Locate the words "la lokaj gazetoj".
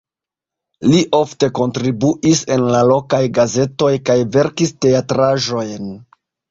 2.77-3.93